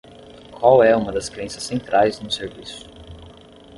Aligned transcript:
Qual 0.51 0.81
é 0.81 0.95
uma 0.95 1.11
das 1.11 1.29
crenças 1.29 1.61
centrais 1.61 2.19
no 2.19 2.31
serviço? 2.31 2.89